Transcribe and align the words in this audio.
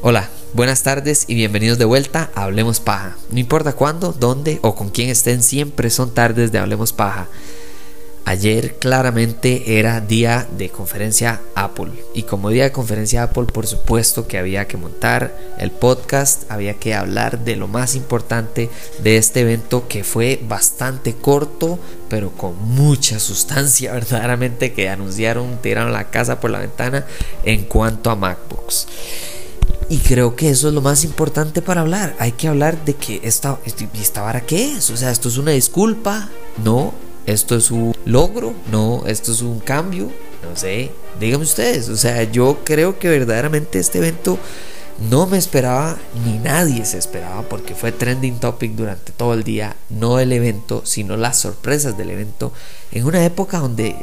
Hola, 0.00 0.30
buenas 0.54 0.82
tardes 0.82 1.24
y 1.28 1.34
bienvenidos 1.34 1.76
de 1.78 1.84
vuelta 1.84 2.30
a 2.34 2.44
Hablemos 2.44 2.80
Paja. 2.80 3.16
No 3.30 3.38
importa 3.38 3.74
cuándo, 3.74 4.12
dónde 4.12 4.58
o 4.62 4.74
con 4.74 4.88
quién 4.88 5.10
estén, 5.10 5.42
siempre 5.42 5.90
son 5.90 6.14
tardes 6.14 6.50
de 6.52 6.58
Hablemos 6.58 6.94
Paja. 6.94 7.28
Ayer 8.28 8.74
claramente 8.80 9.78
era 9.78 10.00
día 10.00 10.48
de 10.50 10.68
conferencia 10.68 11.40
Apple 11.54 11.92
y 12.12 12.24
como 12.24 12.50
día 12.50 12.64
de 12.64 12.72
conferencia 12.72 13.22
Apple 13.22 13.44
por 13.44 13.68
supuesto 13.68 14.26
que 14.26 14.36
había 14.36 14.66
que 14.66 14.76
montar 14.76 15.32
el 15.60 15.70
podcast, 15.70 16.42
había 16.50 16.74
que 16.74 16.96
hablar 16.96 17.44
de 17.44 17.54
lo 17.54 17.68
más 17.68 17.94
importante 17.94 18.68
de 18.98 19.16
este 19.16 19.42
evento 19.42 19.86
que 19.86 20.02
fue 20.02 20.40
bastante 20.48 21.14
corto 21.14 21.78
pero 22.08 22.32
con 22.32 22.60
mucha 22.60 23.20
sustancia 23.20 23.92
verdaderamente 23.94 24.72
que 24.72 24.88
anunciaron, 24.88 25.62
tiraron 25.62 25.92
la 25.92 26.10
casa 26.10 26.40
por 26.40 26.50
la 26.50 26.58
ventana 26.58 27.06
en 27.44 27.62
cuanto 27.62 28.10
a 28.10 28.16
MacBooks. 28.16 28.88
Y 29.88 29.98
creo 29.98 30.34
que 30.34 30.50
eso 30.50 30.66
es 30.66 30.74
lo 30.74 30.80
más 30.80 31.04
importante 31.04 31.62
para 31.62 31.82
hablar. 31.82 32.16
Hay 32.18 32.32
que 32.32 32.48
hablar 32.48 32.84
de 32.84 32.94
que 32.94 33.20
esta, 33.22 33.60
esta 33.64 34.20
vara 34.20 34.40
qué 34.40 34.72
es. 34.72 34.90
O 34.90 34.96
sea, 34.96 35.12
esto 35.12 35.28
es 35.28 35.38
una 35.38 35.52
disculpa. 35.52 36.28
No, 36.64 36.92
esto 37.26 37.56
es 37.56 37.70
un 37.70 37.94
logro, 38.04 38.54
no, 38.70 39.04
esto 39.06 39.32
es 39.32 39.42
un 39.42 39.60
cambio, 39.60 40.10
no 40.48 40.56
sé, 40.56 40.92
díganme 41.20 41.44
ustedes, 41.44 41.88
o 41.88 41.96
sea, 41.96 42.22
yo 42.24 42.58
creo 42.64 42.98
que 42.98 43.08
verdaderamente 43.08 43.78
este 43.78 43.98
evento 43.98 44.38
no 45.10 45.26
me 45.26 45.36
esperaba, 45.36 45.98
ni 46.24 46.38
nadie 46.38 46.84
se 46.86 46.98
esperaba, 46.98 47.42
porque 47.42 47.74
fue 47.74 47.92
trending 47.92 48.38
topic 48.38 48.72
durante 48.72 49.12
todo 49.12 49.34
el 49.34 49.44
día, 49.44 49.76
no 49.90 50.18
el 50.20 50.32
evento, 50.32 50.82
sino 50.84 51.16
las 51.16 51.38
sorpresas 51.38 51.98
del 51.98 52.10
evento, 52.10 52.52
en 52.92 53.04
una 53.04 53.24
época 53.24 53.58
donde 53.58 53.96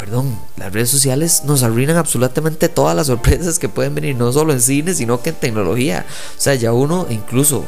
perdón, 0.00 0.34
las 0.56 0.72
redes 0.72 0.88
sociales 0.88 1.42
nos 1.44 1.62
arruinan 1.62 1.98
absolutamente 1.98 2.70
todas 2.70 2.96
las 2.96 3.08
sorpresas 3.08 3.58
que 3.58 3.68
pueden 3.68 3.94
venir, 3.94 4.16
no 4.16 4.32
solo 4.32 4.54
en 4.54 4.62
cine, 4.62 4.94
sino 4.94 5.22
que 5.22 5.28
en 5.28 5.36
tecnología. 5.36 6.06
O 6.38 6.40
sea, 6.40 6.54
ya 6.54 6.72
uno 6.72 7.06
incluso 7.10 7.66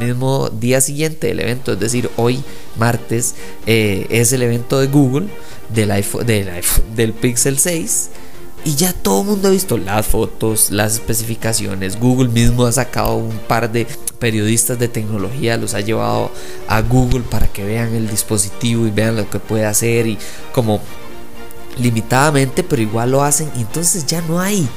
el 0.00 0.08
mismo 0.08 0.48
día 0.48 0.80
siguiente 0.80 1.28
del 1.28 1.38
evento, 1.38 1.74
es 1.74 1.78
decir, 1.78 2.10
hoy 2.16 2.42
martes, 2.76 3.36
eh, 3.66 4.08
es 4.10 4.32
el 4.32 4.42
evento 4.42 4.80
de 4.80 4.88
Google 4.88 5.28
del 5.72 5.92
iPhone, 5.92 6.26
del, 6.26 6.48
iPhone, 6.48 6.96
del 6.96 7.12
Pixel 7.12 7.60
6. 7.60 8.10
Y 8.64 8.74
ya 8.74 8.92
todo 8.92 9.22
el 9.22 9.28
mundo 9.28 9.48
ha 9.48 9.52
visto 9.52 9.78
las 9.78 10.06
fotos, 10.06 10.70
las 10.70 10.94
especificaciones. 10.94 11.98
Google 11.98 12.28
mismo 12.28 12.66
ha 12.66 12.72
sacado 12.72 13.14
un 13.14 13.38
par 13.38 13.70
de 13.70 13.86
periodistas 14.18 14.78
de 14.80 14.88
tecnología, 14.88 15.56
los 15.56 15.74
ha 15.74 15.80
llevado 15.80 16.30
a 16.66 16.82
Google 16.82 17.22
para 17.22 17.46
que 17.46 17.64
vean 17.64 17.94
el 17.94 18.10
dispositivo 18.10 18.86
y 18.86 18.90
vean 18.90 19.16
lo 19.16 19.30
que 19.30 19.38
puede 19.38 19.64
hacer 19.64 20.08
y 20.08 20.18
como 20.52 20.80
limitadamente, 21.78 22.62
pero 22.62 22.82
igual 22.82 23.12
lo 23.12 23.22
hacen. 23.22 23.50
Y 23.56 23.60
entonces 23.60 24.06
ya 24.06 24.20
no 24.22 24.40
hay, 24.40 24.68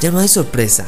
ya 0.00 0.10
no 0.10 0.18
hay 0.18 0.28
sorpresa. 0.28 0.86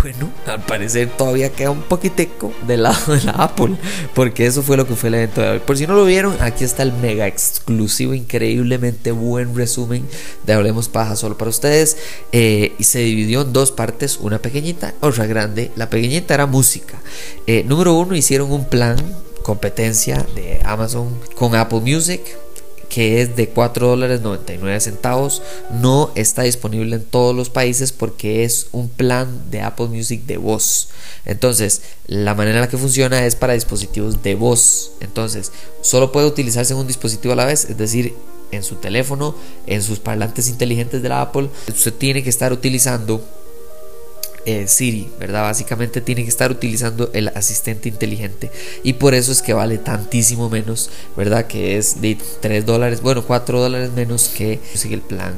Bueno, 0.00 0.30
al 0.46 0.64
parecer 0.64 1.10
todavía 1.16 1.50
queda 1.50 1.70
un 1.70 1.82
poquiteco 1.82 2.52
del 2.66 2.84
lado 2.84 3.14
de 3.14 3.22
la 3.24 3.32
Apple, 3.32 3.76
porque 4.14 4.46
eso 4.46 4.62
fue 4.62 4.76
lo 4.76 4.86
que 4.86 4.94
fue 4.94 5.08
el 5.08 5.16
evento 5.16 5.40
de 5.40 5.48
hoy. 5.48 5.58
Por 5.58 5.76
si 5.76 5.86
no 5.86 5.94
lo 5.94 6.04
vieron, 6.04 6.36
aquí 6.40 6.64
está 6.64 6.82
el 6.82 6.92
mega 6.92 7.26
exclusivo, 7.26 8.14
increíblemente 8.14 9.10
buen 9.12 9.56
resumen 9.56 10.06
de 10.44 10.52
Hablemos 10.52 10.88
Paja 10.88 11.16
solo 11.16 11.36
para 11.36 11.50
ustedes. 11.50 11.96
Eh, 12.30 12.74
y 12.78 12.84
se 12.84 13.00
dividió 13.00 13.42
en 13.42 13.52
dos 13.52 13.72
partes, 13.72 14.18
una 14.20 14.38
pequeñita, 14.38 14.94
otra 15.00 15.26
grande. 15.26 15.72
La 15.76 15.90
pequeñita 15.90 16.34
era 16.34 16.46
música. 16.46 16.98
Eh, 17.46 17.64
número 17.66 17.94
uno, 17.94 18.14
hicieron 18.14 18.52
un 18.52 18.66
plan 18.66 18.96
competencia 19.42 20.24
de 20.36 20.60
Amazon 20.64 21.18
con 21.34 21.56
Apple 21.56 21.80
Music 21.80 22.20
que 22.92 23.22
es 23.22 23.36
de 23.36 23.48
4 23.48 23.88
dólares 23.88 24.20
99 24.20 24.78
centavos. 24.78 25.40
No 25.70 26.12
está 26.14 26.42
disponible 26.42 26.94
en 26.96 27.04
todos 27.04 27.34
los 27.34 27.48
países 27.48 27.90
porque 27.90 28.44
es 28.44 28.66
un 28.70 28.90
plan 28.90 29.50
de 29.50 29.62
Apple 29.62 29.86
Music 29.86 30.26
de 30.26 30.36
voz. 30.36 30.88
Entonces, 31.24 31.80
la 32.06 32.34
manera 32.34 32.58
en 32.58 32.60
la 32.60 32.68
que 32.68 32.76
funciona 32.76 33.24
es 33.24 33.34
para 33.34 33.54
dispositivos 33.54 34.22
de 34.22 34.34
voz. 34.34 34.92
Entonces, 35.00 35.52
solo 35.80 36.12
puede 36.12 36.26
utilizarse 36.26 36.74
en 36.74 36.80
un 36.80 36.86
dispositivo 36.86 37.32
a 37.32 37.36
la 37.36 37.46
vez, 37.46 37.64
es 37.64 37.78
decir, 37.78 38.14
en 38.50 38.62
su 38.62 38.74
teléfono, 38.74 39.34
en 39.66 39.82
sus 39.82 39.98
parlantes 39.98 40.48
inteligentes 40.48 41.02
de 41.02 41.08
la 41.08 41.22
Apple. 41.22 41.48
Usted 41.68 41.94
tiene 41.94 42.22
que 42.22 42.28
estar 42.28 42.52
utilizando 42.52 43.24
eh, 44.44 44.66
Siri, 44.66 45.08
¿verdad? 45.18 45.42
Básicamente 45.42 46.00
tiene 46.00 46.22
que 46.24 46.28
estar 46.28 46.50
utilizando 46.50 47.10
el 47.12 47.28
asistente 47.28 47.88
inteligente 47.88 48.50
y 48.82 48.94
por 48.94 49.14
eso 49.14 49.32
es 49.32 49.42
que 49.42 49.54
vale 49.54 49.78
tantísimo 49.78 50.48
menos, 50.48 50.90
¿verdad? 51.16 51.46
Que 51.46 51.78
es 51.78 52.00
de 52.00 52.18
3 52.40 52.66
dólares, 52.66 53.02
bueno, 53.02 53.24
4 53.24 53.60
dólares 53.60 53.92
menos 53.92 54.28
que 54.28 54.60
el 54.90 55.00
plan 55.00 55.34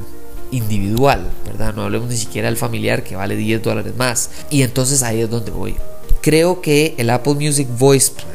individual, 0.50 1.31
¿verdad? 1.47 1.75
No 1.75 1.82
hablemos 1.82 2.09
ni 2.09 2.16
siquiera 2.16 2.48
del 2.48 2.56
familiar 2.56 3.03
que 3.03 3.16
vale 3.16 3.37
10 3.37 3.62
dólares 3.62 3.94
más. 3.97 4.31
Y 4.50 4.62
entonces 4.62 5.03
ahí 5.03 5.20
es 5.20 5.31
donde 5.31 5.50
voy. 5.50 5.76
Creo 6.20 6.60
que 6.60 6.94
el 6.97 7.10
Apple 7.10 7.34
Music 7.34 7.69
Voice 7.78 8.10
Plan 8.12 8.28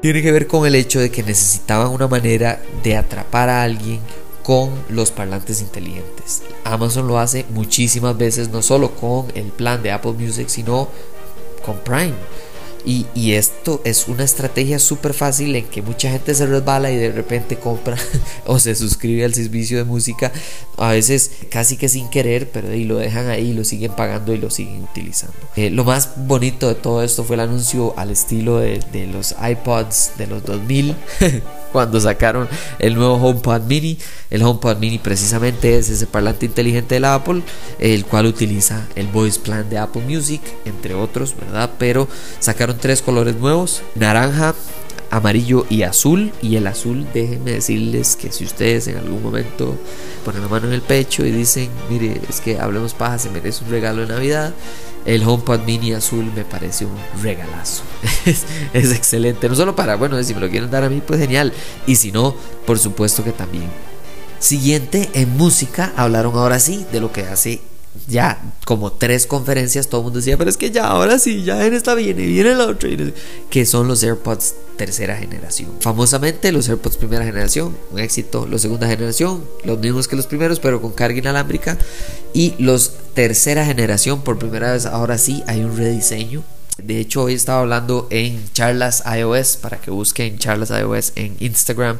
tiene 0.00 0.22
que 0.22 0.32
ver 0.32 0.46
con 0.46 0.66
el 0.66 0.74
hecho 0.74 1.00
de 1.00 1.10
que 1.10 1.22
necesitaban 1.22 1.88
una 1.88 2.08
manera 2.08 2.60
de 2.82 2.96
atrapar 2.96 3.48
a 3.48 3.62
alguien 3.62 4.00
con 4.42 4.70
los 4.88 5.10
parlantes 5.10 5.60
inteligentes. 5.60 6.42
Amazon 6.64 7.06
lo 7.06 7.18
hace 7.18 7.46
muchísimas 7.50 8.16
veces, 8.16 8.48
no 8.50 8.62
solo 8.62 8.92
con 8.92 9.26
el 9.34 9.46
plan 9.46 9.82
de 9.82 9.92
Apple 9.92 10.12
Music, 10.12 10.48
sino 10.48 10.88
con 11.64 11.78
Prime. 11.78 12.14
Y, 12.84 13.06
esto 13.32 13.80
es 13.84 14.08
una 14.08 14.24
estrategia 14.24 14.78
súper 14.78 15.14
fácil 15.14 15.54
en 15.54 15.64
que 15.66 15.82
mucha 15.82 16.10
gente 16.10 16.34
se 16.34 16.46
resbala 16.46 16.90
y 16.90 16.96
de 16.96 17.12
repente 17.12 17.56
compra 17.56 17.96
o 18.46 18.58
se 18.58 18.74
suscribe 18.74 19.24
al 19.24 19.34
servicio 19.34 19.78
de 19.78 19.84
música, 19.84 20.32
a 20.76 20.90
veces 20.90 21.30
casi 21.50 21.76
que 21.76 21.88
sin 21.88 22.10
querer, 22.10 22.50
pero 22.50 22.74
y 22.74 22.84
lo 22.84 22.96
dejan 22.96 23.28
ahí, 23.28 23.52
lo 23.52 23.64
siguen 23.64 23.92
pagando 23.92 24.34
y 24.34 24.38
lo 24.38 24.50
siguen 24.50 24.82
utilizando. 24.82 25.36
Eh, 25.56 25.70
lo 25.70 25.84
más 25.84 26.10
bonito 26.26 26.68
de 26.68 26.74
todo 26.74 27.02
esto 27.02 27.22
fue 27.24 27.36
el 27.36 27.40
anuncio 27.40 27.94
al 27.96 28.10
estilo 28.10 28.58
de, 28.58 28.80
los 29.12 29.34
iPods 29.40 30.12
de 30.18 30.26
los 30.26 30.44
2000. 30.44 30.96
cuando 31.72 32.00
sacaron 32.00 32.48
el 32.78 32.94
nuevo 32.94 33.14
HomePod 33.14 33.62
Mini. 33.62 33.98
El 34.30 34.42
HomePod 34.42 34.76
Mini 34.78 34.98
precisamente 34.98 35.76
es 35.76 35.88
ese 35.88 36.06
parlante 36.06 36.46
inteligente 36.46 36.94
de 36.94 37.00
la 37.00 37.14
Apple, 37.14 37.42
el 37.78 38.04
cual 38.04 38.26
utiliza 38.26 38.86
el 38.94 39.06
Voice 39.08 39.40
Plan 39.40 39.68
de 39.68 39.78
Apple 39.78 40.02
Music, 40.02 40.40
entre 40.64 40.94
otros, 40.94 41.34
¿verdad? 41.36 41.70
Pero 41.78 42.08
sacaron 42.38 42.69
tres 42.76 43.02
colores 43.02 43.36
nuevos, 43.36 43.82
naranja, 43.94 44.54
amarillo 45.10 45.66
y 45.68 45.82
azul. 45.82 46.32
Y 46.42 46.56
el 46.56 46.66
azul, 46.66 47.06
déjenme 47.12 47.52
decirles 47.52 48.16
que 48.16 48.32
si 48.32 48.44
ustedes 48.44 48.86
en 48.88 48.98
algún 48.98 49.22
momento 49.22 49.76
ponen 50.24 50.42
la 50.42 50.48
mano 50.48 50.68
en 50.68 50.72
el 50.72 50.82
pecho 50.82 51.24
y 51.24 51.30
dicen, 51.30 51.68
mire, 51.88 52.20
es 52.28 52.40
que 52.40 52.58
hablemos 52.58 52.94
paja, 52.94 53.18
se 53.18 53.30
merece 53.30 53.64
un 53.64 53.70
regalo 53.70 54.02
de 54.02 54.08
Navidad 54.08 54.54
el 55.04 55.26
HomePod 55.26 55.60
Mini 55.60 55.92
azul 55.92 56.30
me 56.34 56.44
parece 56.44 56.84
un 56.84 56.96
regalazo. 57.22 57.82
es, 58.74 58.92
excelente. 58.92 59.48
No 59.48 59.54
solo 59.54 59.74
para, 59.74 59.96
bueno, 59.96 60.22
si 60.22 60.34
me 60.34 60.40
lo 60.40 60.50
quieren 60.50 60.70
dar 60.70 60.84
a 60.84 60.90
mí, 60.90 61.02
pues 61.04 61.20
genial. 61.20 61.52
Y 61.86 61.96
si 61.96 62.12
no, 62.12 62.34
por 62.66 62.78
supuesto 62.78 63.24
que 63.24 63.32
también. 63.32 63.70
Siguiente, 64.38 65.10
en 65.14 65.36
música, 65.36 65.92
hablaron 65.96 66.34
ahora 66.36 66.60
sí 66.60 66.86
de 66.92 67.00
lo 67.00 67.12
que 67.12 67.22
hace 67.22 67.60
ya 68.08 68.40
como 68.64 68.92
tres 68.92 69.26
conferencias 69.26 69.88
todo 69.88 70.00
el 70.00 70.04
mundo 70.04 70.18
decía, 70.18 70.36
pero 70.36 70.48
es 70.48 70.56
que 70.56 70.70
ya 70.70 70.86
ahora 70.86 71.18
sí, 71.18 71.42
ya 71.42 71.64
en 71.66 71.74
esta 71.74 71.94
viene, 71.94 72.24
viene 72.26 72.54
la 72.54 72.66
otra, 72.66 72.88
que 73.50 73.66
son 73.66 73.88
los 73.88 74.02
AirPods 74.02 74.54
tercera 74.76 75.16
generación. 75.16 75.70
Famosamente 75.80 76.52
los 76.52 76.68
AirPods 76.68 76.96
primera 76.96 77.24
generación, 77.24 77.76
un 77.90 77.98
éxito, 77.98 78.46
los 78.46 78.62
segunda 78.62 78.86
generación, 78.86 79.44
los 79.64 79.78
mismos 79.78 80.08
que 80.08 80.16
los 80.16 80.26
primeros, 80.26 80.60
pero 80.60 80.80
con 80.80 80.92
carga 80.92 81.18
inalámbrica, 81.18 81.76
y 82.32 82.54
los 82.58 82.94
tercera 83.14 83.64
generación, 83.64 84.22
por 84.22 84.38
primera 84.38 84.72
vez 84.72 84.86
ahora 84.86 85.18
sí 85.18 85.42
hay 85.46 85.62
un 85.62 85.76
rediseño. 85.76 86.42
De 86.82 86.98
hecho, 86.98 87.24
hoy 87.24 87.34
estaba 87.34 87.60
hablando 87.60 88.06
en 88.10 88.42
charlas 88.52 89.02
iOS, 89.04 89.58
para 89.58 89.78
que 89.80 89.90
busquen 89.90 90.38
charlas 90.38 90.70
iOS 90.70 91.12
en 91.16 91.36
Instagram. 91.40 91.98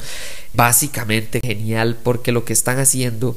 Básicamente 0.54 1.40
genial 1.44 1.98
porque 2.02 2.32
lo 2.32 2.46
que 2.46 2.54
están 2.54 2.78
haciendo 2.78 3.36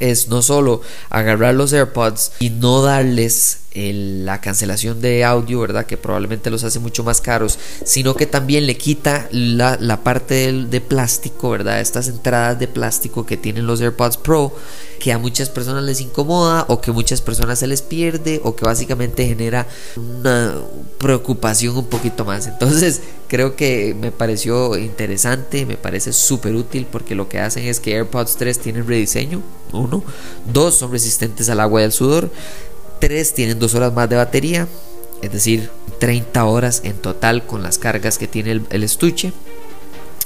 es 0.00 0.28
no 0.28 0.42
solo 0.42 0.82
agarrar 1.10 1.54
los 1.54 1.72
AirPods 1.72 2.32
y 2.40 2.50
no 2.50 2.82
darles 2.82 3.58
la 3.74 4.40
cancelación 4.40 5.00
de 5.00 5.24
audio, 5.24 5.60
¿verdad? 5.60 5.84
Que 5.84 5.96
probablemente 5.96 6.48
los 6.48 6.62
hace 6.62 6.78
mucho 6.78 7.02
más 7.02 7.20
caros, 7.20 7.58
sino 7.84 8.14
que 8.14 8.26
también 8.26 8.66
le 8.66 8.76
quita 8.76 9.28
la, 9.32 10.00
parte 10.04 10.52
de, 10.52 10.80
plástico, 10.80 11.50
¿verdad? 11.50 11.80
Estas 11.80 12.06
entradas 12.08 12.58
de 12.58 12.68
plástico 12.68 13.26
que 13.26 13.36
tienen 13.36 13.66
los 13.66 13.80
AirPods 13.80 14.16
Pro, 14.18 14.54
que 15.00 15.12
a 15.12 15.18
muchas 15.18 15.50
personas 15.50 15.82
les 15.82 16.00
incomoda 16.00 16.66
o 16.68 16.80
que 16.80 16.92
muchas 16.92 17.20
personas 17.20 17.58
se 17.58 17.66
les 17.66 17.82
pierde 17.82 18.40
o 18.44 18.54
que 18.54 18.64
básicamente 18.64 19.26
genera 19.26 19.66
una 19.96 20.54
preocupación 20.98 21.76
un 21.76 21.86
poquito 21.86 22.24
más. 22.24 22.46
Entonces, 22.46 23.02
creo 23.26 23.56
que 23.56 23.96
me 24.00 24.12
pareció 24.12 24.78
interesante, 24.78 25.66
me 25.66 25.76
parece 25.76 26.12
súper 26.12 26.54
útil 26.54 26.86
porque 26.90 27.16
lo 27.16 27.28
que 27.28 27.40
hacen 27.40 27.66
es 27.66 27.80
que 27.80 27.96
AirPods 27.96 28.36
3 28.36 28.58
tienen 28.60 28.86
rediseño, 28.86 29.42
uno, 29.72 30.04
dos 30.52 30.76
son 30.76 30.92
resistentes 30.92 31.48
al 31.48 31.58
agua 31.58 31.80
y 31.80 31.84
al 31.84 31.92
sudor, 31.92 32.30
tres 33.00 33.34
tienen 33.34 33.58
dos 33.58 33.74
horas 33.74 33.92
más 33.92 34.08
de 34.08 34.16
batería, 34.16 34.68
es 35.22 35.32
decir, 35.32 35.70
30 35.98 36.44
horas 36.44 36.82
en 36.84 36.96
total 36.96 37.46
con 37.46 37.62
las 37.62 37.78
cargas 37.78 38.18
que 38.18 38.28
tiene 38.28 38.60
el, 38.68 38.82
estuche. 38.82 39.32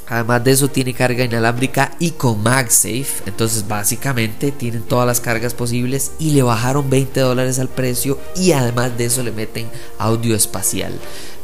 Además 0.09 0.43
de 0.43 0.53
eso 0.53 0.69
tiene 0.69 0.95
carga 0.95 1.25
inalámbrica 1.25 1.95
y 1.99 2.13
con 2.13 2.43
MagSafe. 2.43 3.25
Entonces 3.27 3.69
básicamente 3.69 4.51
tienen 4.53 4.83
todas 4.83 5.07
las 5.07 5.21
cargas 5.21 5.53
posibles 5.53 6.13
y 6.19 6.31
le 6.31 6.43
bajaron 6.43 6.89
20 6.89 7.21
dólares 7.21 7.59
al 7.59 7.69
precio 7.69 8.19
y 8.35 8.53
además 8.53 8.97
de 8.97 9.05
eso 9.05 9.23
le 9.23 9.33
meten 9.33 9.67
audio 9.99 10.35
espacial 10.35 10.99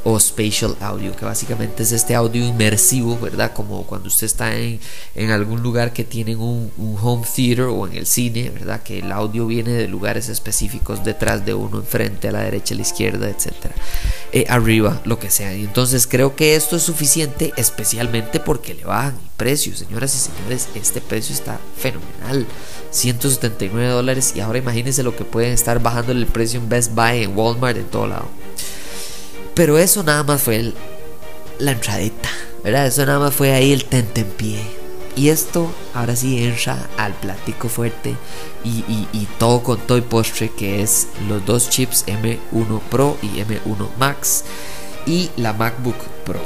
o 0.04 0.20
spatial 0.20 0.76
audio, 0.80 1.16
que 1.16 1.24
básicamente 1.24 1.82
es 1.82 1.92
este 1.92 2.14
audio 2.14 2.46
inmersivo, 2.46 3.18
¿verdad? 3.18 3.52
Como 3.54 3.84
cuando 3.86 4.08
usted 4.08 4.26
está 4.26 4.54
en, 4.54 4.78
en 5.14 5.30
algún 5.30 5.62
lugar 5.62 5.94
que 5.94 6.04
tienen 6.04 6.38
un, 6.40 6.70
home 7.02 7.26
theater 7.34 7.64
o 7.64 7.86
en 7.86 7.94
el 7.94 8.06
cine, 8.06 8.50
¿verdad? 8.50 8.82
Que 8.82 8.98
el 8.98 9.10
audio 9.10 9.46
viene 9.46 9.72
de 9.72 9.88
lugares 9.88 10.28
específicos 10.28 11.02
detrás 11.04 11.46
de 11.46 11.54
uno, 11.54 11.78
enfrente, 11.78 12.28
a 12.28 12.32
la 12.32 12.42
derecha, 12.42 12.74
a 12.74 12.76
la 12.76 12.82
izquierda, 12.82 13.28
etcétera, 13.30 13.74
eh, 14.32 14.44
arriba, 14.48 15.00
lo 15.04 15.18
que 15.18 15.30
sea. 15.30 15.56
Y 15.56 15.62
entonces 15.62 16.06
creo 16.06 16.36
que 16.36 16.54
esto 16.54 16.76
es 16.76 16.82
suficiente, 16.82 17.54
especialmente 17.56 18.40
porque 18.40 18.74
le 18.74 18.84
bajan 18.84 19.14
el 19.14 19.30
precio, 19.38 19.74
señoras 19.74 20.14
y 20.14 20.18
señores. 20.18 20.68
Este 20.74 21.00
precio 21.00 21.34
está 21.34 21.58
fenomenal, 21.78 22.46
179 22.90 23.88
dólares. 23.88 24.34
Y 24.36 24.40
ahora 24.40 24.58
imagínense 24.58 25.02
lo 25.02 25.16
que 25.16 25.24
pueden 25.24 25.52
estar 25.52 25.80
bajando 25.80 26.12
el 26.12 26.26
precio 26.26 26.60
en 26.60 26.68
Best 26.68 26.94
Buy, 26.94 27.22
en 27.22 27.36
Walmart, 27.36 27.78
en 27.78 27.86
todo 27.86 28.06
lado. 28.06 28.28
Pero 29.54 29.78
eso 29.78 30.02
nada 30.02 30.24
más 30.24 30.42
fue 30.42 30.72
la 31.58 31.72
entradita, 31.72 32.28
¿verdad? 32.62 32.86
Eso 32.86 33.06
nada 33.06 33.20
más 33.20 33.34
fue 33.34 33.52
ahí 33.52 33.72
el 33.72 33.84
pie 33.84 34.60
Y 35.14 35.28
esto 35.28 35.72
ahora 35.94 36.16
sí 36.16 36.44
entra 36.44 36.88
al 36.96 37.14
platico 37.14 37.68
fuerte 37.68 38.16
y, 38.64 39.28
todo 39.38 39.62
con 39.62 39.78
todo 39.78 39.98
y 39.98 40.02
postre 40.02 40.50
que 40.50 40.82
es 40.82 41.08
los 41.28 41.44
dos 41.46 41.70
chips 41.70 42.04
M1 42.06 42.80
Pro 42.90 43.16
y 43.22 43.40
M1 43.40 43.88
Max 43.98 44.44
y 45.06 45.30
la 45.36 45.52
MacBook 45.52 45.98
Pro. 46.24 46.40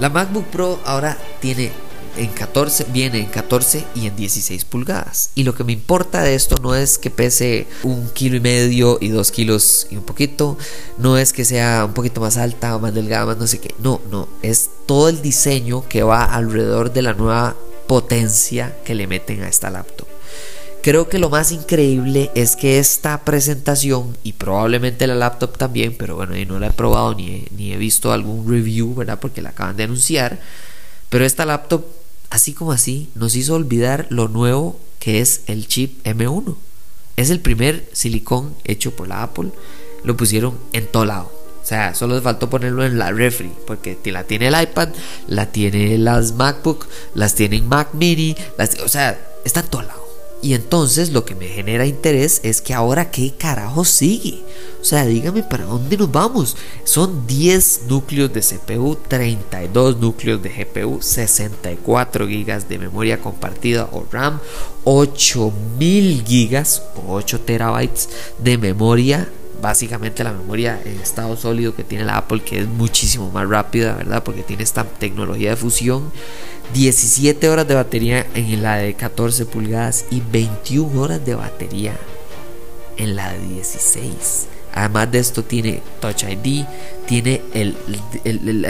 La 0.00 0.10
MacBook 0.10 0.44
Pro 0.46 0.78
ahora 0.84 1.16
tiene 1.40 1.72
en 2.18 2.28
14, 2.28 2.86
viene 2.92 3.20
en 3.20 3.26
14 3.26 3.84
y 3.94 4.06
en 4.06 4.16
16 4.16 4.64
pulgadas. 4.64 5.30
Y 5.34 5.44
lo 5.44 5.54
que 5.54 5.64
me 5.64 5.72
importa 5.72 6.22
de 6.22 6.34
esto 6.34 6.56
no 6.62 6.74
es 6.74 6.98
que 6.98 7.10
pese 7.10 7.66
un 7.82 8.08
kilo 8.10 8.36
y 8.36 8.40
medio 8.40 8.98
y 9.00 9.08
dos 9.08 9.30
kilos 9.30 9.86
y 9.90 9.96
un 9.96 10.04
poquito, 10.04 10.58
no 10.98 11.18
es 11.18 11.32
que 11.32 11.44
sea 11.44 11.84
un 11.84 11.94
poquito 11.94 12.20
más 12.20 12.36
alta 12.36 12.76
o 12.76 12.80
más 12.80 12.94
delgada, 12.94 13.26
más 13.26 13.38
no 13.38 13.46
sé 13.46 13.60
qué. 13.60 13.74
No, 13.82 14.00
no, 14.10 14.28
es 14.42 14.70
todo 14.86 15.08
el 15.08 15.22
diseño 15.22 15.88
que 15.88 16.02
va 16.02 16.24
alrededor 16.24 16.92
de 16.92 17.02
la 17.02 17.14
nueva 17.14 17.56
potencia 17.86 18.76
que 18.84 18.94
le 18.94 19.06
meten 19.06 19.42
a 19.42 19.48
esta 19.48 19.70
laptop. 19.70 20.08
Creo 20.82 21.08
que 21.08 21.18
lo 21.18 21.28
más 21.28 21.50
increíble 21.50 22.30
es 22.34 22.54
que 22.54 22.78
esta 22.78 23.24
presentación, 23.24 24.16
y 24.22 24.34
probablemente 24.34 25.06
la 25.06 25.16
laptop 25.16 25.58
también, 25.58 25.96
pero 25.98 26.14
bueno, 26.14 26.36
yo 26.36 26.46
no 26.46 26.58
la 26.58 26.68
he 26.68 26.72
probado 26.72 27.14
ni 27.14 27.46
ni 27.56 27.72
he 27.72 27.76
visto 27.76 28.12
algún 28.12 28.48
review, 28.48 28.94
¿verdad? 28.94 29.18
Porque 29.20 29.42
la 29.42 29.50
acaban 29.50 29.76
de 29.76 29.84
anunciar. 29.84 30.38
Pero 31.08 31.24
esta 31.24 31.46
laptop 31.46 31.84
así 32.30 32.52
como 32.52 32.72
así, 32.72 33.10
nos 33.14 33.36
hizo 33.36 33.54
olvidar 33.54 34.06
lo 34.10 34.28
nuevo 34.28 34.78
que 34.98 35.20
es 35.20 35.42
el 35.46 35.68
chip 35.68 36.04
M1. 36.04 36.56
Es 37.16 37.30
el 37.30 37.40
primer 37.40 37.88
silicón 37.92 38.54
hecho 38.64 38.94
por 38.94 39.08
la 39.08 39.22
Apple. 39.22 39.50
Lo 40.04 40.16
pusieron 40.16 40.58
en 40.72 40.86
todo 40.86 41.04
lado. 41.04 41.32
O 41.62 41.66
sea, 41.68 41.94
solo 41.94 42.14
les 42.14 42.24
faltó 42.24 42.48
ponerlo 42.48 42.84
en 42.84 42.98
la 42.98 43.12
refri, 43.12 43.52
porque 43.66 43.98
la 44.06 44.24
tiene 44.24 44.48
el 44.48 44.62
iPad, 44.62 44.88
la 45.26 45.52
tiene 45.52 45.98
las 45.98 46.32
MacBook, 46.32 46.86
las 47.14 47.34
tienen 47.34 47.68
Mac 47.68 47.90
Mini, 47.92 48.34
o 48.82 48.88
sea, 48.88 49.20
está 49.44 49.60
en 49.60 49.66
todo 49.66 49.82
lado. 49.82 49.97
Y 50.40 50.54
entonces 50.54 51.10
lo 51.10 51.24
que 51.24 51.34
me 51.34 51.48
genera 51.48 51.86
interés 51.86 52.40
es 52.44 52.60
que 52.60 52.72
ahora 52.72 53.10
qué 53.10 53.34
carajo 53.36 53.84
sigue. 53.84 54.42
O 54.80 54.84
sea, 54.84 55.04
dígame 55.04 55.42
para 55.42 55.64
dónde 55.64 55.96
nos 55.96 56.10
vamos. 56.12 56.56
Son 56.84 57.26
10 57.26 57.82
núcleos 57.88 58.32
de 58.32 58.40
CPU, 58.40 58.96
32 59.08 59.98
núcleos 59.98 60.40
de 60.40 60.50
GPU, 60.50 61.02
64 61.02 62.26
GB 62.26 62.68
de 62.68 62.78
memoria 62.78 63.20
compartida 63.20 63.88
o 63.90 64.06
RAM, 64.10 64.38
8000 64.84 66.22
GB 66.24 66.64
o 66.94 67.14
8 67.14 67.40
terabytes 67.40 68.08
de 68.38 68.58
memoria 68.58 69.28
básicamente 69.60 70.24
la 70.24 70.32
memoria 70.32 70.80
en 70.84 71.00
estado 71.00 71.36
sólido 71.36 71.74
que 71.74 71.84
tiene 71.84 72.04
la 72.04 72.18
Apple, 72.18 72.42
que 72.42 72.60
es 72.60 72.66
muchísimo 72.66 73.30
más 73.30 73.48
rápida, 73.48 73.94
¿verdad? 73.94 74.22
Porque 74.22 74.42
tiene 74.42 74.62
esta 74.62 74.84
tecnología 74.84 75.50
de 75.50 75.56
fusión. 75.56 76.10
17 76.74 77.48
horas 77.48 77.66
de 77.66 77.74
batería 77.74 78.26
en 78.34 78.62
la 78.62 78.76
de 78.76 78.94
14 78.94 79.46
pulgadas 79.46 80.04
y 80.10 80.20
21 80.20 81.00
horas 81.00 81.24
de 81.24 81.34
batería 81.34 81.96
en 82.98 83.16
la 83.16 83.32
de 83.32 83.40
16. 83.40 84.48
Además 84.74 85.10
de 85.10 85.18
esto 85.18 85.42
tiene 85.42 85.82
Touch 86.00 86.24
ID, 86.24 86.64
tiene 87.06 87.42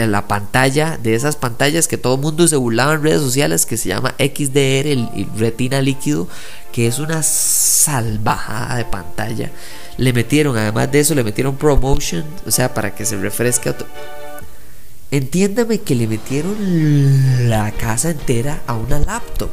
la 0.07 0.27
pantalla 0.27 0.97
de 0.97 1.13
esas 1.13 1.35
pantallas 1.35 1.87
que 1.87 1.97
todo 1.97 2.15
el 2.15 2.21
mundo 2.21 2.47
se 2.47 2.55
burlaba 2.55 2.93
en 2.93 3.03
redes 3.03 3.21
sociales 3.21 3.65
que 3.65 3.77
se 3.77 3.89
llama 3.89 4.15
XDR, 4.17 4.87
el, 4.87 5.27
retina 5.37 5.81
líquido, 5.81 6.27
que 6.71 6.87
es 6.87 6.99
una 6.99 7.21
salvajada 7.21 8.77
de 8.77 8.85
pantalla. 8.85 9.51
Le 9.99 10.13
metieron, 10.13 10.57
además 10.57 10.89
de 10.93 11.01
eso, 11.01 11.13
le 11.13 11.25
metieron 11.25 11.57
promotion, 11.57 12.23
o 12.47 12.51
sea, 12.51 12.73
para 12.73 12.95
que 12.95 13.05
se 13.05 13.17
refresque. 13.17 13.73
Entiéndame 15.11 15.81
que 15.81 15.93
le 15.93 16.07
metieron 16.07 16.55
la 17.49 17.69
casa 17.71 18.11
entera 18.11 18.61
a 18.65 18.75
una 18.75 18.99
laptop. 18.99 19.49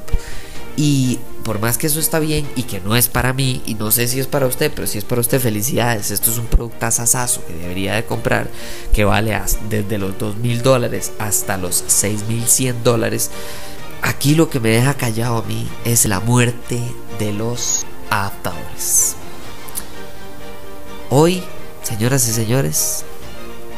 Y 0.76 1.18
por 1.42 1.58
más 1.58 1.78
que 1.78 1.88
eso 1.88 1.98
está 1.98 2.20
bien 2.20 2.46
y 2.54 2.62
que 2.62 2.78
no 2.78 2.94
es 2.94 3.08
para 3.08 3.32
mí, 3.32 3.60
y 3.66 3.74
no 3.74 3.90
sé 3.90 4.06
si 4.06 4.20
es 4.20 4.28
para 4.28 4.46
usted, 4.46 4.70
pero 4.72 4.86
si 4.86 4.98
es 4.98 5.04
para 5.04 5.20
usted, 5.20 5.40
felicidades. 5.40 6.12
Esto 6.12 6.30
es 6.30 6.38
un 6.38 6.46
producto 6.46 6.86
asasazo 6.86 7.44
que 7.44 7.54
debería 7.54 7.96
de 7.96 8.04
comprar, 8.04 8.48
que 8.92 9.04
vale 9.04 9.36
desde 9.68 9.98
los 9.98 10.16
2 10.16 10.36
mil 10.36 10.62
dólares 10.62 11.10
hasta 11.18 11.56
los 11.56 11.82
6 11.88 12.28
mil 12.28 12.46
100 12.46 12.84
dólares. 12.84 13.32
Aquí 14.00 14.36
lo 14.36 14.48
que 14.48 14.60
me 14.60 14.68
deja 14.68 14.94
callado 14.94 15.38
a 15.38 15.42
mí 15.42 15.66
es 15.84 16.04
la 16.04 16.20
muerte 16.20 16.80
de 17.18 17.32
los 17.32 17.84
adaptadores. 18.10 19.16
Hoy, 21.08 21.40
señoras 21.84 22.26
y 22.26 22.32
señores, 22.32 23.04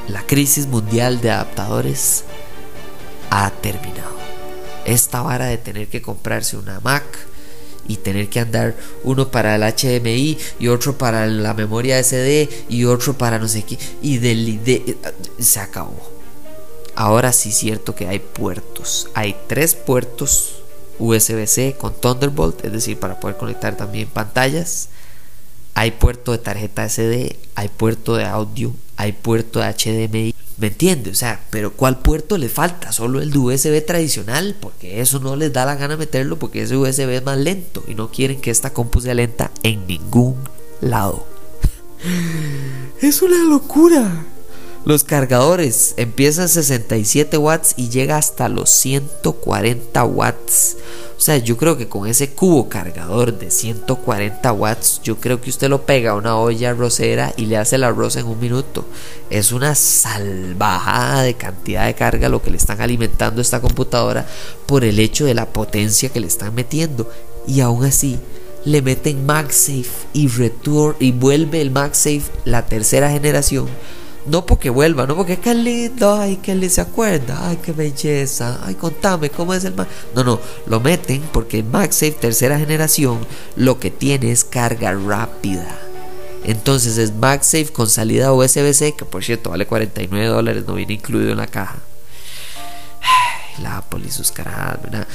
la 0.09 0.27
crisis 0.27 0.67
mundial 0.67 1.21
de 1.21 1.31
adaptadores 1.31 2.25
ha 3.29 3.51
terminado. 3.51 4.17
Esta 4.87 5.21
vara 5.21 5.45
de 5.45 5.59
tener 5.59 5.89
que 5.89 6.01
comprarse 6.01 6.57
una 6.57 6.81
Mac 6.81 7.05
y 7.87 7.97
tener 7.97 8.31
que 8.31 8.41
andar 8.41 8.75
uno 9.05 9.31
para 9.31 9.57
el 9.57 9.63
HDMI 9.63 10.39
y 10.59 10.69
otro 10.69 10.97
para 10.97 11.27
la 11.27 11.53
memoria 11.53 12.03
SD 12.03 12.49
y 12.71 12.87
otro 12.87 13.13
para 13.19 13.39
no 13.39 13.47
sé 13.47 13.63
qué 13.63 13.79
y 14.01 14.17
del 14.17 14.65
de, 14.65 14.97
se 15.39 15.61
acabó. 15.61 16.01
Ahora 16.95 17.35
sí 17.35 17.53
cierto 17.53 17.95
que 17.95 18.09
hay 18.09 18.21
puertos. 18.21 19.11
Hay 19.13 19.37
tres 19.47 19.75
puertos 19.75 20.63
USB-C 20.99 21.77
con 21.79 21.93
Thunderbolt, 21.93 22.65
es 22.65 22.73
decir, 22.73 22.99
para 22.99 23.21
poder 23.21 23.37
conectar 23.37 23.77
también 23.77 24.09
pantallas. 24.09 24.89
Hay 25.79 25.93
puerto 25.93 26.33
de 26.33 26.39
tarjeta 26.39 26.89
SD, 26.89 27.37
hay 27.55 27.69
puerto 27.69 28.17
de 28.17 28.25
audio, 28.25 28.75
hay 28.97 29.13
puerto 29.13 29.61
de 29.61 29.73
HDMI. 29.73 30.35
¿Me 30.57 30.67
entiende? 30.67 31.11
O 31.11 31.15
sea, 31.15 31.41
pero 31.51 31.73
¿cuál 31.73 32.01
puerto 32.01 32.37
le 32.37 32.49
falta? 32.49 32.91
Solo 32.91 33.23
el 33.23 33.31
de 33.31 33.39
USB 33.39 33.87
tradicional, 33.87 34.57
porque 34.59 35.01
eso 35.01 35.21
no 35.21 35.37
les 35.37 35.53
da 35.53 35.65
la 35.65 35.77
gana 35.77 35.97
meterlo 35.97 36.37
porque 36.37 36.63
ese 36.63 36.77
USB 36.77 37.11
es 37.11 37.25
más 37.25 37.39
lento 37.39 37.85
y 37.87 37.95
no 37.95 38.11
quieren 38.11 38.41
que 38.41 38.51
esta 38.51 38.73
compu 38.73 39.01
sea 39.01 39.15
lenta 39.15 39.53
en 39.63 39.87
ningún 39.87 40.35
lado. 40.81 41.25
Es 43.01 43.23
una 43.23 43.45
locura. 43.45 44.27
Los 44.85 45.05
cargadores 45.05 45.95
empiezan 45.97 46.45
a 46.45 46.49
67 46.49 47.37
watts 47.37 47.75
y 47.77 47.89
llega 47.89 48.17
hasta 48.17 48.49
los 48.49 48.71
140 48.71 50.05
watts. 50.05 50.77
O 51.17 51.21
sea, 51.21 51.37
yo 51.37 51.57
creo 51.57 51.77
que 51.77 51.89
con 51.89 52.07
ese 52.07 52.31
cubo 52.31 52.69
cargador 52.69 53.37
de 53.37 53.51
140 53.51 54.53
watts, 54.53 55.01
yo 55.03 55.17
creo 55.17 55.41
que 55.41 55.51
usted 55.51 55.69
lo 55.69 55.85
pega 55.85 56.13
a 56.13 56.15
una 56.15 56.39
olla 56.39 56.71
arrocera 56.71 57.35
y 57.37 57.47
le 57.47 57.57
hace 57.57 57.75
el 57.75 57.85
arroz 57.85 58.15
en 58.17 58.27
un 58.27 58.39
minuto. 58.39 58.85
Es 59.31 59.51
una 59.51 59.75
salvajada 59.75 61.23
de 61.23 61.35
cantidad 61.35 61.87
de 61.87 61.95
carga 61.95 62.29
lo 62.29 62.41
que 62.41 62.53
le 62.53 62.57
están 62.57 62.81
alimentando 62.81 63.41
a 63.41 63.43
esta 63.43 63.61
computadora 63.61 64.27
por 64.67 64.85
el 64.85 65.01
hecho 65.01 65.25
de 65.25 65.35
la 65.35 65.47
potencia 65.47 66.09
que 66.09 66.21
le 66.21 66.29
están 66.29 66.55
metiendo. 66.55 67.11
Y 67.49 67.61
aún 67.61 67.85
así, 67.85 68.21
le 68.65 68.81
meten 68.81 69.27
MagSafe 69.27 70.07
y 70.13 70.29
Return 70.29 70.95
y 71.01 71.11
vuelve 71.11 71.61
el 71.61 71.73
MagSafe 71.73 72.31
la 72.45 72.67
tercera 72.67 73.11
generación 73.11 73.67
no 74.29 74.45
porque 74.45 74.71
vuelva, 74.71 75.07
no 75.07 75.17
porque 75.17 75.39
qué 75.39 75.55
lindo, 75.55 76.15
ay, 76.15 76.37
que 76.37 76.55
le 76.55 76.69
se 76.69 76.81
acuerda, 76.81 77.49
ay, 77.49 77.59
qué 77.63 77.73
belleza, 77.73 78.61
ay, 78.65 78.75
contame 78.75 79.31
cómo 79.31 79.55
es 79.55 79.65
el 79.65 79.75
Mac. 79.75 79.89
No, 80.15 80.23
no, 80.23 80.41
lo 80.67 80.81
meten 80.81 81.23
porque 81.33 81.63
MagSafe 81.63 82.13
tercera 82.13 82.59
generación 82.59 83.19
lo 83.57 83.81
que 83.81 83.91
tiene 83.91 84.31
es 84.31 84.45
carga 84.45 84.93
rápida. 84.93 85.79
Entonces 86.45 86.99
es 86.99 87.15
MagSafe 87.15 87.73
con 87.73 87.89
salida 87.89 88.33
USB-C, 88.33 88.95
que 88.95 89.05
por 89.05 89.25
cierto 89.25 89.51
vale 89.51 89.67
49 89.67 90.27
dólares, 90.27 90.65
no 90.67 90.75
viene 90.75 90.95
incluido 90.95 91.33
en 91.33 91.39
la 91.39 91.47
caja. 91.47 91.79
la 93.63 93.79
Apple 93.79 94.05
y 94.07 94.11
sus 94.11 94.31
carajas, 94.31 94.83
¿verdad? 94.83 95.09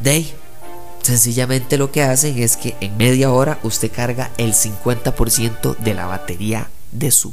De 0.00 0.26
sencillamente 1.02 1.78
lo 1.78 1.92
que 1.92 2.02
hacen 2.02 2.38
es 2.38 2.56
que 2.56 2.76
en 2.80 2.96
media 2.96 3.30
hora 3.30 3.58
usted 3.62 3.92
carga 3.92 4.32
el 4.38 4.54
50% 4.54 5.76
de 5.76 5.94
la 5.94 6.06
batería 6.06 6.68
de 6.90 7.10
su 7.10 7.32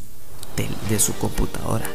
de, 0.56 1.00
su 1.00 1.14
computadora. 1.14 1.88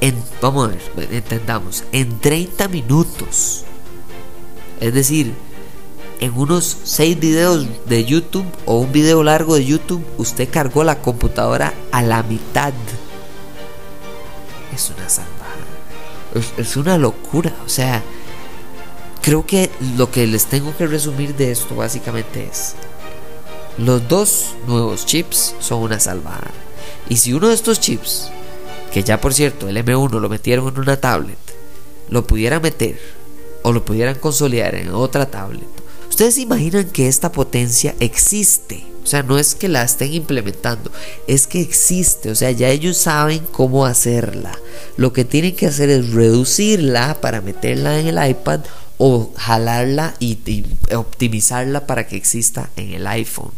en, 0.00 0.14
vamos 0.40 0.68
a 0.68 0.96
ver, 0.96 1.12
entendamos, 1.12 1.84
en 1.92 2.18
30 2.20 2.68
minutos. 2.68 3.64
Es 4.80 4.92
decir, 4.92 5.34
en 6.20 6.36
unos 6.36 6.76
6 6.84 7.18
videos 7.20 7.66
de 7.86 8.04
YouTube 8.04 8.46
o 8.64 8.78
un 8.78 8.92
video 8.92 9.22
largo 9.22 9.54
de 9.54 9.64
YouTube, 9.64 10.04
usted 10.16 10.48
cargó 10.50 10.84
la 10.84 11.00
computadora 11.00 11.74
a 11.92 12.02
la 12.02 12.22
mitad. 12.22 12.72
Es 14.74 14.90
una 14.96 15.08
salvada. 15.08 15.36
Es, 16.56 16.76
una 16.76 16.98
locura. 16.98 17.54
O 17.64 17.68
sea, 17.68 18.02
creo 19.22 19.46
que 19.46 19.70
lo 19.96 20.10
que 20.10 20.26
les 20.26 20.46
tengo 20.46 20.76
que 20.76 20.86
resumir 20.86 21.34
de 21.34 21.50
esto 21.50 21.76
básicamente 21.76 22.48
es, 22.50 22.74
los 23.78 24.06
dos 24.08 24.54
nuevos 24.66 25.06
chips 25.06 25.54
son 25.60 25.82
una 25.82 26.00
salvada. 26.00 26.50
Y 27.08 27.16
si 27.16 27.32
uno 27.32 27.48
de 27.48 27.54
estos 27.54 27.80
chips, 27.80 28.30
que 28.92 29.02
ya 29.02 29.20
por 29.20 29.34
cierto 29.34 29.68
el 29.68 29.76
M1 29.76 30.20
lo 30.20 30.28
metieron 30.28 30.68
en 30.68 30.80
una 30.80 31.00
tablet, 31.00 31.38
lo 32.08 32.26
pudiera 32.26 32.60
meter 32.60 32.98
o 33.62 33.72
lo 33.72 33.84
pudieran 33.84 34.16
consolidar 34.16 34.74
en 34.74 34.90
otra 34.90 35.30
tablet, 35.30 35.66
ustedes 36.08 36.38
imaginan 36.38 36.88
que 36.90 37.08
esta 37.08 37.32
potencia 37.32 37.94
existe. 38.00 38.86
O 39.02 39.08
sea, 39.08 39.22
no 39.22 39.38
es 39.38 39.54
que 39.54 39.68
la 39.68 39.84
estén 39.84 40.12
implementando, 40.12 40.90
es 41.28 41.46
que 41.46 41.60
existe. 41.60 42.28
O 42.28 42.34
sea, 42.34 42.50
ya 42.50 42.70
ellos 42.70 42.96
saben 42.96 43.46
cómo 43.52 43.86
hacerla. 43.86 44.58
Lo 44.96 45.12
que 45.12 45.24
tienen 45.24 45.54
que 45.54 45.66
hacer 45.66 45.90
es 45.90 46.10
reducirla 46.10 47.20
para 47.20 47.40
meterla 47.40 48.00
en 48.00 48.08
el 48.08 48.30
iPad 48.30 48.62
o 48.98 49.32
jalarla 49.36 50.14
y, 50.18 50.64
optimizarla 50.92 51.86
para 51.86 52.08
que 52.08 52.16
exista 52.16 52.70
en 52.74 52.94
el 52.94 53.06
iPhone. 53.06 53.52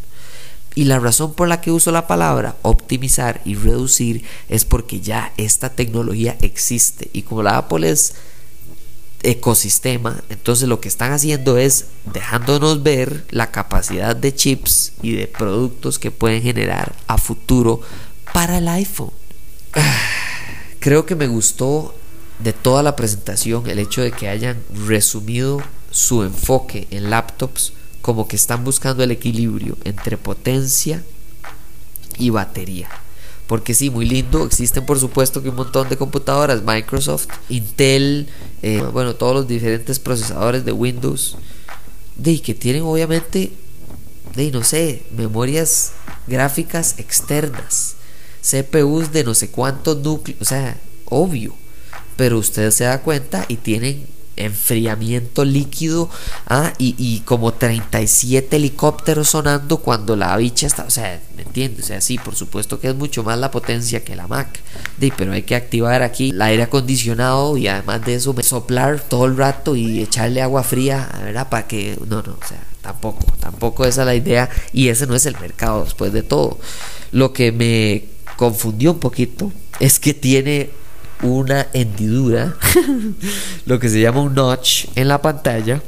Y 0.79 0.85
la 0.85 1.01
razón 1.01 1.35
por 1.35 1.49
la 1.49 1.61
que 1.61 1.73
uso 1.73 1.91
la 1.91 2.07
palabra 2.07 2.55
optimizar 2.63 3.41
y 3.45 3.57
reducir 3.57 4.23
es 4.49 4.65
porque 4.65 5.01
ya 5.01 5.33
esta 5.37 5.71
tecnología 5.71 6.37
existe. 6.41 7.11
Y 7.13 7.23
como 7.23 7.43
la 7.43 7.57
Apple 7.57 7.91
es 7.91 8.15
ecosistema, 9.25 10.23
entonces 10.29 10.69
lo 10.69 10.81
que 10.81 10.87
están 10.87 11.11
haciendo 11.11 11.59
es 11.59 11.87
dejándonos 12.15 12.85
ver 12.85 13.25
la 13.31 13.51
capacidad 13.51 14.15
de 14.15 14.33
chips 14.33 14.93
y 15.03 15.17
de 15.17 15.27
productos 15.27 15.99
que 15.99 16.13
pueden 16.13 16.43
generar 16.43 16.95
a 17.09 17.19
futuro 17.19 17.81
para 18.33 18.59
el 18.59 18.69
iPhone. 18.69 19.11
Creo 20.79 21.07
que 21.07 21.17
me 21.17 21.27
gustó 21.27 21.93
de 22.39 22.53
toda 22.53 22.85
la 22.85 22.95
presentación 22.95 23.69
el 23.69 23.81
hecho 23.81 24.01
de 24.01 24.13
que 24.13 24.29
hayan 24.29 24.63
resumido 24.87 25.61
su 25.91 26.23
enfoque 26.23 26.87
en 26.93 27.11
laptops 27.11 27.73
como 28.09 28.27
que 28.27 28.37
están 28.37 28.65
buscando 28.65 29.05
el 29.05 29.11
equilibrio 29.11 29.77
entre 29.85 30.17
potencia 30.17 31.05
y 32.17 32.31
batería. 32.31 32.89
Porque 33.47 33.75
sí, 33.75 33.91
muy 33.91 34.07
lindo. 34.07 34.47
Existen 34.47 34.87
por 34.87 34.99
supuesto 34.99 35.43
que 35.43 35.51
un 35.51 35.57
montón 35.57 35.91
de 35.91 35.99
computadoras, 35.99 36.63
Microsoft, 36.63 37.27
Intel, 37.51 38.31
eh, 38.63 38.83
bueno, 38.95 39.15
todos 39.15 39.35
los 39.35 39.47
diferentes 39.47 39.99
procesadores 39.99 40.65
de 40.65 40.73
Windows, 40.73 41.37
de 42.17 42.41
que 42.41 42.55
tienen 42.55 42.81
obviamente, 42.81 43.53
de 44.35 44.53
no 44.53 44.65
sé, 44.65 45.03
memorias 45.15 45.93
gráficas 46.27 46.95
externas, 46.97 47.97
CPUs 48.41 49.13
de 49.13 49.23
no 49.23 49.35
sé 49.35 49.51
cuántos 49.51 49.99
núcleos, 49.99 50.41
o 50.41 50.47
sea, 50.47 50.79
obvio. 51.05 51.55
Pero 52.17 52.39
usted 52.39 52.71
se 52.71 52.85
da 52.85 53.03
cuenta 53.03 53.45
y 53.49 53.57
tienen 53.57 54.07
enfriamiento 54.39 55.45
líquido 55.45 56.11
ah, 56.47 56.73
y, 56.79 57.21
como 57.21 57.53
37 57.53 58.57
helicópteros 58.57 59.31
sonando 59.31 59.79
cuando 59.79 60.17
la 60.17 60.37
bicha 60.37 60.67
está, 60.67 60.85
o 60.85 60.91
sea, 60.91 61.21
¿me 61.37 61.43
entiendes? 61.43 61.85
O 61.85 61.89
sea, 61.89 62.01
sí, 62.01 62.19
por 62.19 62.37
supuesto 62.37 62.81
que 62.81 62.89
es 62.89 62.95
mucho 62.95 63.23
más 63.23 63.39
la 63.39 63.51
potencia 63.51 64.05
que 64.05 64.17
la 64.17 64.27
Mac, 64.27 64.61
pero 65.17 65.33
hay 65.33 65.43
que 65.43 65.55
activar 65.55 66.03
aquí 66.03 66.31
el 66.31 66.43
aire 66.43 66.63
acondicionado 66.63 67.57
y 67.57 67.69
además 67.69 68.05
de 68.05 68.15
eso 68.15 68.35
soplar 68.43 69.01
todo 69.01 69.27
el 69.27 69.37
rato 69.37 69.77
y 69.77 70.01
echarle 70.01 70.43
agua 70.43 70.63
fría, 70.63 71.09
¿verdad? 71.23 71.49
Para 71.49 71.67
que, 71.67 71.99
no, 72.07 72.23
no, 72.23 72.33
o 72.33 72.47
sea, 72.47 72.63
tampoco, 72.81 73.27
tampoco 73.41 73.85
esa 73.85 74.03
es 74.03 74.07
la 74.07 74.15
idea 74.15 74.49
y 74.73 74.89
ese 74.89 75.07
no 75.07 75.15
es 75.15 75.27
el 75.27 75.39
mercado 75.39 75.85
después 75.85 76.13
de 76.13 76.23
todo. 76.23 76.59
Lo 77.13 77.33
que 77.33 77.53
me 77.53 78.05
confundió 78.37 78.93
un 78.93 79.01
poquito 79.01 79.53
es 79.81 79.99
que 79.99 80.15
tiene 80.15 80.71
una 81.23 81.69
hendidura, 81.73 82.57
lo 83.67 83.79
que 83.79 83.89
se 83.89 84.01
llama 84.01 84.23
un 84.23 84.35
notch 84.35 84.87
en 84.95 85.09
la 85.09 85.21
pantalla. 85.21 85.83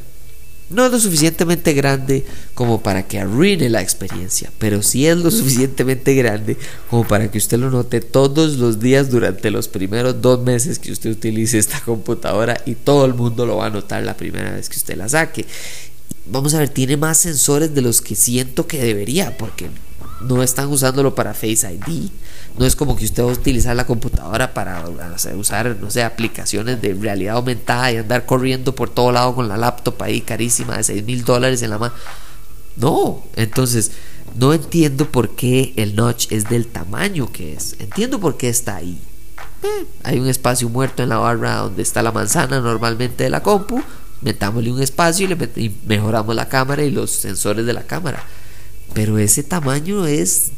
No 0.70 0.86
es 0.86 0.92
lo 0.92 1.00
suficientemente 1.00 1.72
grande 1.72 2.24
como 2.54 2.80
para 2.80 3.08
que 3.08 3.18
arruine 3.18 3.68
la 3.68 3.82
experiencia, 3.82 4.52
pero 4.58 4.82
sí 4.82 5.04
es 5.04 5.16
lo 5.16 5.32
suficientemente 5.32 6.14
grande 6.14 6.56
como 6.88 7.04
para 7.04 7.28
que 7.28 7.38
usted 7.38 7.58
lo 7.58 7.72
note 7.72 8.00
todos 8.00 8.56
los 8.56 8.78
días 8.78 9.10
durante 9.10 9.50
los 9.50 9.66
primeros 9.66 10.22
dos 10.22 10.42
meses 10.42 10.78
que 10.78 10.92
usted 10.92 11.10
utilice 11.10 11.58
esta 11.58 11.80
computadora 11.80 12.56
y 12.66 12.76
todo 12.76 13.04
el 13.04 13.14
mundo 13.14 13.46
lo 13.46 13.56
va 13.56 13.66
a 13.66 13.70
notar 13.70 14.04
la 14.04 14.16
primera 14.16 14.52
vez 14.52 14.68
que 14.68 14.76
usted 14.76 14.96
la 14.96 15.08
saque. 15.08 15.44
Vamos 16.26 16.54
a 16.54 16.60
ver, 16.60 16.68
tiene 16.68 16.96
más 16.96 17.18
sensores 17.18 17.74
de 17.74 17.82
los 17.82 18.00
que 18.00 18.14
siento 18.14 18.68
que 18.68 18.78
debería, 18.78 19.36
porque 19.36 19.70
no 20.20 20.42
están 20.42 20.68
usándolo 20.68 21.14
para 21.14 21.34
Face 21.34 21.66
ID. 21.72 22.10
No 22.58 22.66
es 22.66 22.76
como 22.76 22.96
que 22.96 23.04
usted 23.04 23.22
va 23.22 23.30
a 23.30 23.32
utilizar 23.32 23.74
la 23.74 23.86
computadora 23.86 24.52
para 24.52 24.84
usar, 25.36 25.76
no 25.80 25.90
sé, 25.90 26.02
aplicaciones 26.02 26.80
de 26.82 26.94
realidad 26.94 27.36
aumentada 27.36 27.92
y 27.92 27.96
andar 27.96 28.26
corriendo 28.26 28.74
por 28.74 28.90
todo 28.90 29.12
lado 29.12 29.34
con 29.34 29.48
la 29.48 29.56
laptop 29.56 30.02
ahí 30.02 30.20
carísima 30.20 30.76
de 30.76 30.84
6 30.84 31.04
mil 31.04 31.24
dólares 31.24 31.62
en 31.62 31.70
la 31.70 31.78
mano. 31.78 31.94
No, 32.76 33.22
entonces 33.36 33.92
no 34.36 34.52
entiendo 34.52 35.10
por 35.10 35.30
qué 35.30 35.72
el 35.76 35.96
notch 35.96 36.26
es 36.30 36.48
del 36.48 36.66
tamaño 36.66 37.32
que 37.32 37.54
es. 37.54 37.76
Entiendo 37.78 38.20
por 38.20 38.36
qué 38.36 38.48
está 38.48 38.76
ahí. 38.76 39.00
Eh, 39.62 39.86
hay 40.02 40.18
un 40.18 40.28
espacio 40.28 40.68
muerto 40.68 41.02
en 41.02 41.10
la 41.10 41.18
barra 41.18 41.56
donde 41.56 41.82
está 41.82 42.02
la 42.02 42.12
manzana 42.12 42.60
normalmente 42.60 43.24
de 43.24 43.30
la 43.30 43.42
compu. 43.42 43.82
Metámosle 44.22 44.70
un 44.70 44.82
espacio 44.82 45.26
y, 45.28 45.60
y 45.60 45.76
mejoramos 45.86 46.34
la 46.34 46.48
cámara 46.48 46.82
y 46.82 46.90
los 46.90 47.10
sensores 47.10 47.64
de 47.64 47.72
la 47.72 47.84
cámara 47.84 48.22
pero 48.94 49.18
ese 49.18 49.42
tamaño 49.42 50.06
es 50.06 50.52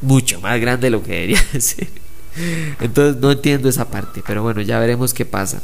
mucho 0.00 0.40
más 0.40 0.60
grande 0.60 0.86
de 0.86 0.90
lo 0.90 1.02
que 1.02 1.12
debería 1.12 1.42
ser. 1.60 1.88
Entonces 2.80 3.20
no 3.20 3.32
entiendo 3.32 3.68
esa 3.68 3.90
parte, 3.90 4.22
pero 4.26 4.42
bueno, 4.42 4.60
ya 4.60 4.78
veremos 4.78 5.12
qué 5.12 5.24
pasa. 5.24 5.62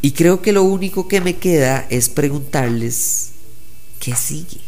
Y 0.00 0.12
creo 0.12 0.42
que 0.42 0.52
lo 0.52 0.64
único 0.64 1.06
que 1.06 1.20
me 1.20 1.36
queda 1.36 1.86
es 1.88 2.08
preguntarles 2.08 3.30
qué 4.00 4.14
sigue. 4.16 4.60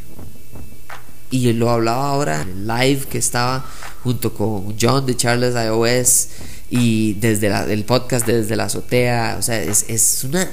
Y 1.30 1.52
lo 1.52 1.70
hablaba 1.70 2.08
ahora 2.08 2.42
en 2.42 2.49
el 2.50 2.66
live 2.68 3.06
que 3.11 3.18
estaba 3.18 3.68
junto 4.04 4.32
con 4.32 4.76
John 4.80 5.04
de 5.04 5.16
Charles 5.16 5.56
iOS 5.56 6.28
y 6.70 7.14
desde 7.14 7.49
el 7.73 7.84
podcast 7.84 8.26
desde 8.26 8.54
la 8.54 8.64
azotea. 8.64 9.37
O 9.38 9.42
sea, 9.42 9.61
es, 9.61 9.84
es 9.88 10.23
una 10.23 10.49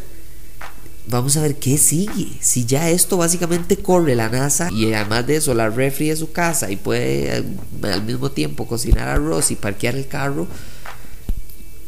vamos 1.07 1.37
a 1.37 1.41
ver 1.41 1.55
qué 1.57 1.77
sigue. 1.77 2.31
Si 2.39 2.65
ya 2.65 2.89
esto 2.89 3.17
básicamente 3.17 3.77
corre 3.77 4.15
la 4.15 4.29
NASA 4.29 4.69
y 4.71 4.93
además 4.93 5.27
de 5.27 5.37
eso 5.37 5.53
la 5.53 5.69
refri 5.69 6.09
de 6.09 6.15
su 6.15 6.31
casa 6.31 6.71
y 6.71 6.75
puede 6.75 7.37
eh, 7.37 7.43
al 7.83 8.03
mismo 8.03 8.31
tiempo 8.31 8.67
cocinar 8.67 9.07
arroz 9.07 9.51
y 9.51 9.55
parquear 9.55 9.95
el 9.95 10.07
carro, 10.07 10.47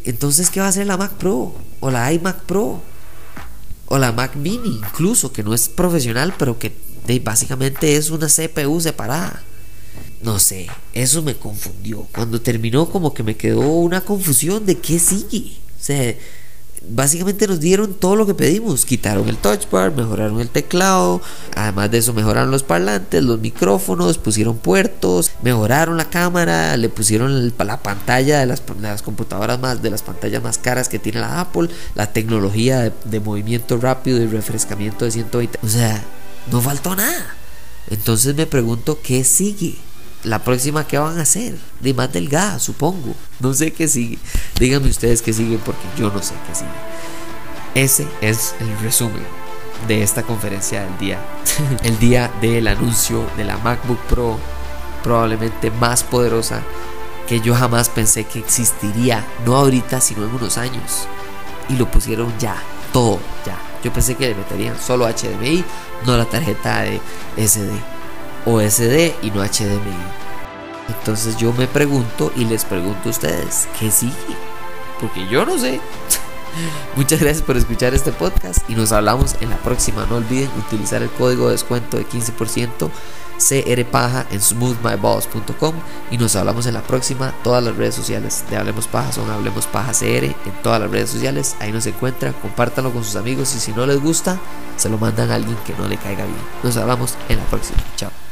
entonces 0.06 0.50
¿qué 0.50 0.60
va 0.60 0.68
a 0.68 0.70
hacer 0.70 0.88
la 0.88 0.98
Mac 0.98 1.14
Pro? 1.14 1.56
O 1.80 1.92
la 1.92 2.12
iMac 2.12 2.44
Pro? 2.44 2.82
O 3.88 3.98
la 3.98 4.12
Mac 4.12 4.36
Mini 4.36 4.78
incluso, 4.78 5.32
que 5.32 5.44
no 5.44 5.54
es 5.54 5.70
profesional, 5.70 6.34
pero 6.38 6.58
que 6.58 6.74
básicamente 7.24 7.96
es 7.96 8.10
una 8.10 8.28
CPU 8.28 8.80
separada. 8.82 9.44
No 10.22 10.40
sé, 10.40 10.68
eso 10.94 11.22
me 11.22 11.36
confundió. 11.36 12.08
Cuando 12.16 12.42
terminó 12.42 12.90
como 12.90 13.14
que 13.14 13.24
me 13.24 13.36
quedó 13.36 13.60
una 13.60 14.02
confusión 14.02 14.66
de 14.66 14.78
qué 14.78 14.98
sigue. 14.98 15.58
O 15.80 15.84
sea, 15.84 16.16
básicamente 16.90 17.48
nos 17.48 17.60
dieron 17.60 17.94
todo 17.94 18.16
lo 18.16 18.26
que 18.26 18.34
pedimos. 18.34 18.86
Quitaron 18.86 19.28
el 19.30 19.38
touch 19.38 19.70
bar, 19.70 19.92
mejoraron 19.96 20.40
el 20.40 20.50
teclado, 20.50 21.22
además 21.56 21.92
de 21.92 22.00
eso 22.00 22.14
mejoraron 22.14 22.52
los 22.52 22.64
parlantes, 22.64 23.24
los 23.24 23.40
micrófonos, 23.40 24.18
pusieron 24.18 24.58
puertos, 24.58 25.32
mejoraron 25.42 25.98
la 25.98 26.10
cámara, 26.10 26.76
le 26.78 26.90
pusieron 26.90 27.54
la 27.58 27.82
pantalla 27.82 28.40
de 28.40 28.46
las, 28.46 28.62
computadoras 29.02 29.60
más, 29.60 29.82
de 29.82 29.90
las 29.90 30.02
pantallas 30.02 30.44
más 30.44 30.58
caras 30.58 30.90
que 30.90 31.00
tiene 31.00 31.20
la 31.20 31.42
Apple, 31.42 31.70
la 31.96 32.12
tecnología 32.12 32.80
de, 32.80 32.94
de 33.06 33.20
movimiento 33.20 33.78
rápido 33.78 34.22
y 34.22 34.28
refrescamiento 34.28 35.06
de 35.06 35.12
120. 35.12 35.60
O 35.64 35.68
sea, 35.68 36.04
no 36.52 36.62
faltó 36.62 36.96
nada. 36.96 37.36
Entonces 37.90 38.36
me 38.36 38.46
pregunto 38.46 39.00
qué 39.04 39.24
sigue 39.24 39.78
la 40.24 40.40
próxima 40.40 40.88
que 40.88 40.98
van 40.98 41.20
a 41.20 41.24
hacer, 41.24 41.58
de 41.80 41.94
más 41.94 42.12
delgada, 42.12 42.60
supongo. 42.60 43.16
No 43.40 43.54
sé 43.54 43.74
qué 43.74 43.88
sigue. 43.88 44.18
Díganme 44.60 44.90
ustedes 44.90 45.22
qué 45.22 45.34
sigue 45.34 45.58
porque 45.58 45.84
yo 45.98 46.10
no 46.12 46.22
sé 46.22 46.34
qué 46.48 46.56
sigue. 46.56 46.72
Ese 47.76 48.08
es 48.22 48.56
el 48.60 48.80
resumen 48.80 49.24
de 49.88 50.04
esta 50.04 50.24
conferencia 50.24 50.84
del 50.84 50.98
día. 50.98 51.20
el 51.84 52.00
día 52.00 52.32
del 52.42 52.68
anuncio 52.68 53.26
de 53.36 53.44
la 53.44 53.58
MacBook 53.58 54.00
Pro, 54.08 54.40
probablemente 55.04 55.72
más 55.72 56.04
poderosa 56.04 56.62
que 57.28 57.42
yo 57.42 57.56
jamás 57.56 57.90
pensé 57.90 58.26
que 58.26 58.40
existiría, 58.40 59.26
no 59.46 59.56
ahorita, 59.56 60.00
sino 60.00 60.24
en 60.26 60.34
unos 60.34 60.58
años. 60.58 61.08
Y 61.70 61.76
lo 61.76 61.90
pusieron 61.90 62.34
ya, 62.40 62.56
todo 62.92 63.20
ya. 63.46 63.58
Yo 63.84 63.92
pensé 63.92 64.16
que 64.16 64.30
le 64.30 64.36
meterían 64.36 64.80
solo 64.80 65.06
HDMI, 65.06 65.64
no 66.06 66.16
la 66.16 66.26
tarjeta 66.26 66.82
de 66.82 67.02
SD 67.38 67.93
OSD 68.46 69.14
y 69.22 69.32
no 69.32 69.44
HDMI. 69.44 70.24
Entonces 70.90 71.38
yo 71.38 71.54
me 71.54 71.68
pregunto 71.68 72.32
y 72.36 72.46
les 72.46 72.66
pregunto 72.66 73.10
a 73.10 73.12
ustedes, 73.12 73.68
¿qué 73.80 73.90
sigue? 73.90 74.14
porque 75.04 75.28
yo 75.28 75.46
no 75.46 75.58
sé. 75.60 75.82
Muchas 76.96 77.20
gracias 77.20 77.44
por 77.44 77.58
escuchar 77.58 77.94
este 77.94 78.14
podcast 78.14 78.70
y 78.70 78.76
nos 78.76 78.94
hablamos 78.94 79.36
en 79.42 79.50
la 79.50 79.58
próxima. 79.58 80.06
No 80.06 80.16
olviden 80.16 80.50
utilizar 80.58 81.02
el 81.02 81.10
código 81.10 81.48
de 81.48 81.54
descuento 81.54 81.98
de 81.98 82.08
15% 82.08 82.90
CRPaja 83.38 84.28
en 84.32 84.40
smoothmyballs.com 84.40 85.74
y 86.12 86.18
nos 86.18 86.36
hablamos 86.38 86.68
en 86.68 86.76
la 86.76 86.84
próxima. 86.84 87.34
Todas 87.44 87.64
las 87.64 87.76
redes 87.76 87.96
sociales 87.96 88.46
de 88.50 88.56
Hablemos 88.56 88.88
Paja 88.88 89.12
son 89.12 89.30
Hablemos 89.30 89.66
Paja 89.68 89.92
CR 89.92 90.24
en 90.26 90.62
todas 90.62 90.80
las 90.80 90.90
redes 90.90 91.10
sociales. 91.10 91.56
Ahí 91.60 91.72
nos 91.72 91.86
encuentra, 91.86 92.32
compártanlo 92.32 92.94
con 92.94 93.04
sus 93.04 93.18
amigos 93.18 93.54
y 93.56 93.60
si 93.60 93.74
no 93.74 93.86
les 93.86 94.00
gusta, 94.00 94.40
se 94.78 94.90
lo 94.90 94.98
mandan 94.98 95.32
a 95.32 95.36
alguien 95.36 95.58
que 95.66 95.74
no 95.74 95.88
le 95.88 95.98
caiga 95.98 96.24
bien. 96.24 96.38
Nos 96.62 96.78
hablamos 96.78 97.16
en 97.28 97.40
la 97.40 97.46
próxima. 97.46 97.80
Chao. 97.98 98.23